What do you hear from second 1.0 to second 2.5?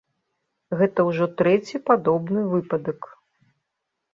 ўжо трэці падобны